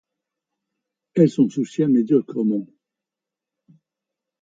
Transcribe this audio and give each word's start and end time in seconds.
Elle 1.13 1.29
s’en 1.29 1.47
soucia 1.47 1.87
médiocrement. 1.87 2.65